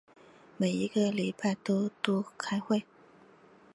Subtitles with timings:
[0.57, 1.91] 每一个礼拜都
[2.35, 2.83] 开会。